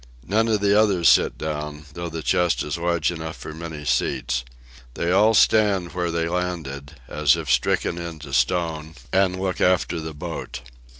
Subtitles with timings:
[0.27, 4.43] None of the others sit down, though the chest is large enough for many seats.
[4.95, 10.15] They all stand where they landed, as if stricken into stone; and look after the
[10.15, 10.61] boat.